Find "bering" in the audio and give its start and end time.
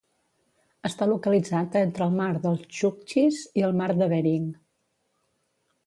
4.15-4.53